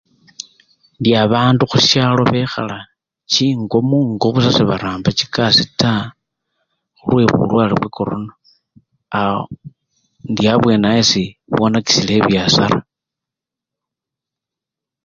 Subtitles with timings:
[0.95, 2.77] Indi babandu hushalo behala
[3.31, 6.05] chingo mungo busa sebaramba chikasii taa
[7.01, 8.31] hulwebulwale bwa corona
[9.19, 9.39] aa
[10.27, 12.79] indi abwene awo esii bwonakisila bibyasara